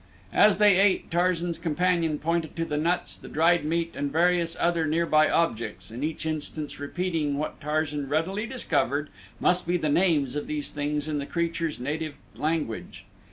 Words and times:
As 0.33 0.57
they 0.57 0.79
ate 0.79 1.11
Tarzan's 1.11 1.59
companion 1.59 2.17
pointed 2.17 2.55
to 2.55 2.65
the 2.65 2.75
nuts, 2.75 3.19
the 3.19 3.27
dried 3.27 3.63
meat, 3.63 3.93
and 3.95 4.11
various 4.11 4.57
other 4.59 4.87
nearby 4.87 5.29
objects, 5.29 5.91
in 5.91 6.03
each 6.03 6.25
instance 6.25 6.79
repeating 6.79 7.37
what 7.37 7.61
Tarzan 7.61 8.09
readily 8.09 8.47
discovered 8.47 9.09
must 9.39 9.67
be 9.67 9.77
the 9.77 9.89
names 9.89 10.35
of 10.35 10.47
these 10.47 10.71
things 10.71 11.07
in 11.07 11.19
the 11.19 11.27
creature's 11.27 11.79
native 11.79 12.15
language. 12.35 13.05